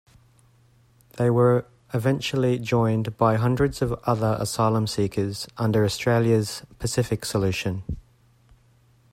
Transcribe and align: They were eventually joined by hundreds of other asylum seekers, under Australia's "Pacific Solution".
They 1.17 1.29
were 1.29 1.67
eventually 1.93 2.57
joined 2.57 3.15
by 3.17 3.35
hundreds 3.35 3.83
of 3.83 3.93
other 4.03 4.35
asylum 4.39 4.87
seekers, 4.87 5.47
under 5.59 5.85
Australia's 5.85 6.63
"Pacific 6.79 7.23
Solution". 7.23 7.83